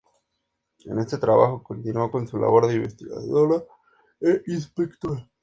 [0.85, 3.63] En este trabajo continuó con su labor de investigadora
[4.19, 5.29] e inspectora.